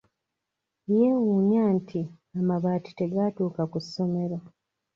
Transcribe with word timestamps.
Yeewuunya 0.95 1.63
nti 1.77 2.01
amabaati 2.39 2.91
tegaatuuka 2.99 3.61
ku 3.71 3.77
ssomero. 3.85 4.37